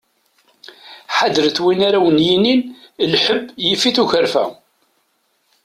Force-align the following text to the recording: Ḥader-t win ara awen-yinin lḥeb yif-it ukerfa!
Ḥader-t 1.15 1.59
win 1.63 1.81
ara 1.87 1.99
awen-yinin 2.01 2.61
lḥeb 3.13 3.43
yif-it 3.67 3.97
ukerfa! 4.03 4.45